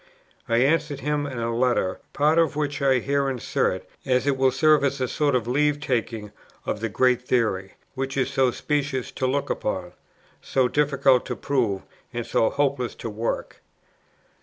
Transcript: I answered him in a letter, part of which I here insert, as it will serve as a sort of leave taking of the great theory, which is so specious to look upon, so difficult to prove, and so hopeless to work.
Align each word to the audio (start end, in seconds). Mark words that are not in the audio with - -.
I 0.49 0.57
answered 0.57 1.01
him 1.01 1.27
in 1.27 1.37
a 1.37 1.55
letter, 1.55 1.99
part 2.11 2.39
of 2.39 2.55
which 2.55 2.81
I 2.81 2.97
here 2.97 3.29
insert, 3.29 3.87
as 4.03 4.25
it 4.25 4.35
will 4.35 4.49
serve 4.49 4.83
as 4.83 4.99
a 4.99 5.07
sort 5.07 5.35
of 5.35 5.47
leave 5.47 5.79
taking 5.79 6.31
of 6.65 6.79
the 6.79 6.89
great 6.89 7.21
theory, 7.21 7.75
which 7.93 8.17
is 8.17 8.31
so 8.33 8.49
specious 8.49 9.11
to 9.11 9.27
look 9.27 9.51
upon, 9.51 9.93
so 10.41 10.67
difficult 10.67 11.23
to 11.27 11.35
prove, 11.35 11.83
and 12.11 12.25
so 12.25 12.49
hopeless 12.49 12.95
to 12.95 13.11
work. 13.11 13.61